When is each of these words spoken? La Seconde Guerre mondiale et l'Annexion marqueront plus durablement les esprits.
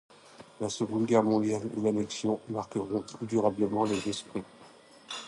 La 0.59 0.67
Seconde 0.67 1.05
Guerre 1.05 1.21
mondiale 1.21 1.61
et 1.77 1.79
l'Annexion 1.79 2.39
marqueront 2.49 3.01
plus 3.03 3.27
durablement 3.27 3.83
les 3.83 4.09
esprits. 4.09 4.41